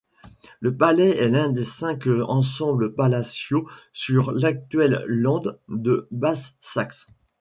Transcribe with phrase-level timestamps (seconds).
[0.61, 3.67] Le palais est l'un des cinq ensembles palatiaux
[4.09, 7.05] dans l'actuel land de Basse-Saxe.